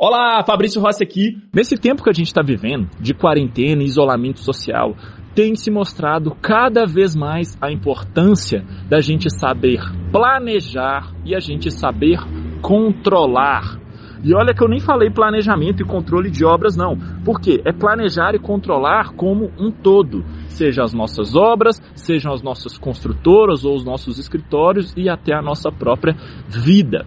[0.00, 1.36] Olá, Fabrício Rossi aqui.
[1.52, 4.94] Nesse tempo que a gente está vivendo, de quarentena e isolamento social,
[5.34, 9.80] tem se mostrado cada vez mais a importância da gente saber
[10.12, 12.20] planejar e a gente saber
[12.62, 13.76] controlar.
[14.22, 16.96] E olha que eu nem falei planejamento e controle de obras, não.
[17.24, 20.24] Porque é planejar e controlar como um todo.
[20.46, 25.42] Seja as nossas obras, sejam as nossas construtoras ou os nossos escritórios e até a
[25.42, 26.14] nossa própria
[26.48, 27.04] vida.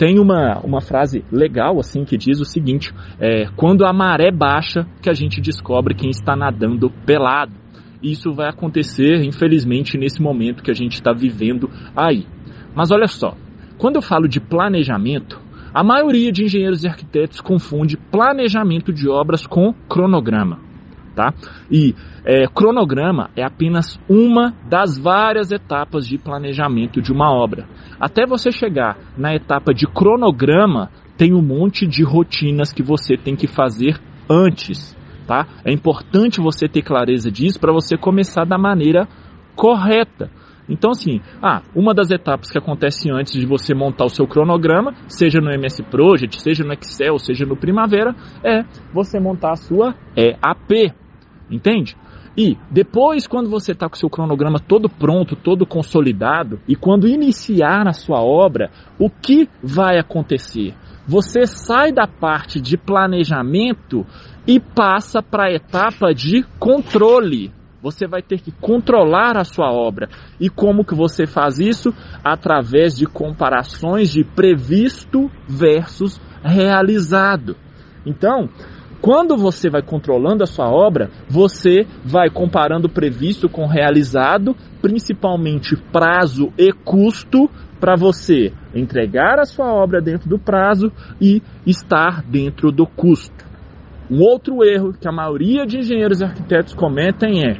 [0.00, 2.90] Tem uma, uma frase legal assim que diz o seguinte:
[3.20, 7.52] é, quando a maré baixa, que a gente descobre quem está nadando pelado.
[8.02, 12.26] Isso vai acontecer, infelizmente, nesse momento que a gente está vivendo aí.
[12.74, 13.36] Mas olha só,
[13.76, 15.38] quando eu falo de planejamento,
[15.74, 20.69] a maioria de engenheiros e arquitetos confunde planejamento de obras com cronograma
[21.14, 21.32] tá?
[21.70, 27.66] E é, cronograma é apenas uma das várias etapas de planejamento de uma obra.
[27.98, 33.36] Até você chegar na etapa de cronograma, tem um monte de rotinas que você tem
[33.36, 34.96] que fazer antes,
[35.26, 35.46] tá?
[35.64, 39.06] É importante você ter clareza disso para você começar da maneira
[39.54, 40.30] correta.
[40.70, 44.94] Então, assim, ah, uma das etapas que acontece antes de você montar o seu cronograma,
[45.08, 48.14] seja no MS Project, seja no Excel, seja no Primavera,
[48.44, 48.62] é
[48.94, 50.94] você montar a sua EAP.
[51.50, 51.96] Entende?
[52.36, 57.88] E depois, quando você está com seu cronograma todo pronto, todo consolidado, e quando iniciar
[57.88, 60.74] a sua obra, o que vai acontecer?
[61.06, 64.06] Você sai da parte de planejamento
[64.46, 67.52] e passa para a etapa de controle.
[67.82, 70.08] Você vai ter que controlar a sua obra.
[70.38, 71.92] E como que você faz isso?
[72.22, 77.56] Através de comparações de previsto versus realizado.
[78.06, 78.48] Então,
[79.00, 86.52] quando você vai controlando a sua obra, você vai comparando previsto com realizado, principalmente prazo
[86.58, 87.48] e custo,
[87.80, 93.48] para você entregar a sua obra dentro do prazo e estar dentro do custo.
[94.10, 97.58] Um outro erro que a maioria de engenheiros e arquitetos cometem é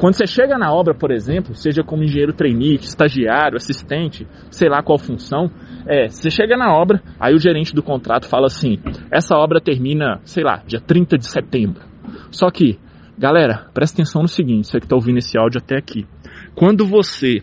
[0.00, 4.82] quando você chega na obra, por exemplo, seja como engenheiro trainee, estagiário, assistente, sei lá
[4.82, 5.50] qual função,
[5.86, 8.78] é, você chega na obra, aí o gerente do contrato fala assim:
[9.12, 11.82] essa obra termina, sei lá, dia 30 de setembro.
[12.30, 12.78] Só que,
[13.18, 16.06] galera, presta atenção no seguinte, você que está ouvindo esse áudio até aqui.
[16.54, 17.42] Quando você,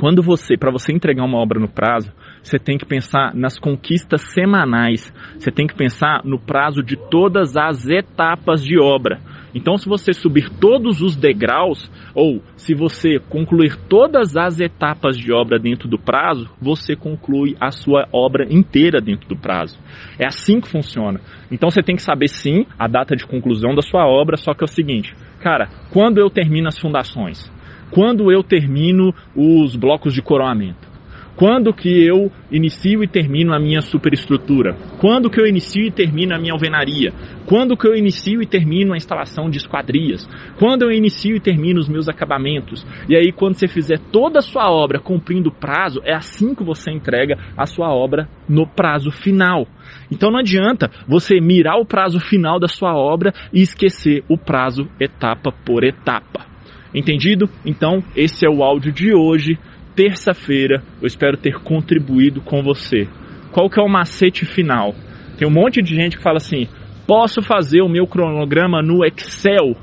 [0.00, 4.22] quando você, para você entregar uma obra no prazo, você tem que pensar nas conquistas
[4.32, 9.20] semanais, você tem que pensar no prazo de todas as etapas de obra.
[9.58, 15.32] Então, se você subir todos os degraus, ou se você concluir todas as etapas de
[15.32, 19.76] obra dentro do prazo, você conclui a sua obra inteira dentro do prazo.
[20.16, 21.20] É assim que funciona.
[21.50, 24.62] Então, você tem que saber sim a data de conclusão da sua obra, só que
[24.62, 27.50] é o seguinte, cara, quando eu termino as fundações?
[27.90, 30.87] Quando eu termino os blocos de coroamento?
[31.38, 34.74] Quando que eu inicio e termino a minha superestrutura?
[35.00, 37.12] Quando que eu inicio e termino a minha alvenaria?
[37.46, 40.28] Quando que eu inicio e termino a instalação de esquadrias?
[40.58, 42.84] Quando eu inicio e termino os meus acabamentos?
[43.08, 46.64] E aí quando você fizer toda a sua obra cumprindo o prazo, é assim que
[46.64, 49.64] você entrega a sua obra no prazo final.
[50.10, 54.88] Então não adianta você mirar o prazo final da sua obra e esquecer o prazo
[54.98, 56.48] etapa por etapa.
[56.92, 57.48] Entendido?
[57.64, 59.58] Então, esse é o áudio de hoje
[59.98, 63.08] terça-feira eu espero ter contribuído com você.
[63.50, 64.94] Qual que é o macete final?
[65.36, 66.68] Tem um monte de gente que fala assim:
[67.04, 69.76] posso fazer o meu cronograma no Excel?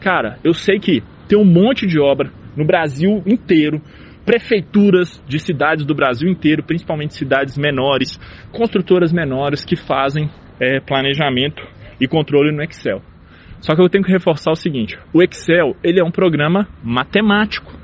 [0.00, 3.82] Cara, eu sei que tem um monte de obra no Brasil inteiro,
[4.24, 8.18] prefeituras de cidades do Brasil inteiro, principalmente cidades menores,
[8.52, 11.62] construtoras menores que fazem é, planejamento
[12.00, 13.02] e controle no Excel.
[13.60, 17.79] Só que eu tenho que reforçar o seguinte: o Excel ele é um programa matemático.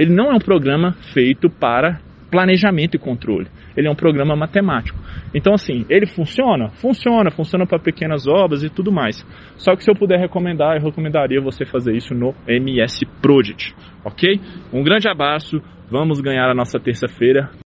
[0.00, 2.00] Ele não é um programa feito para
[2.30, 3.48] planejamento e controle.
[3.76, 4.98] Ele é um programa matemático.
[5.34, 6.70] Então, assim, ele funciona?
[6.70, 9.22] Funciona, funciona para pequenas obras e tudo mais.
[9.56, 14.40] Só que se eu puder recomendar, eu recomendaria você fazer isso no MS Project, ok?
[14.72, 15.60] Um grande abraço,
[15.90, 17.50] vamos ganhar a nossa terça-feira.